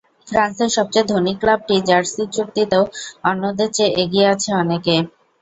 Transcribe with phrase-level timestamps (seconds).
[0.27, 2.83] ফ্রান্সের সবচেয়ে ধনী ক্লাবটি জার্সির চুক্তিতেও
[3.23, 4.83] অন্যদের চেয়ে এগিয়ে আছে অনেক।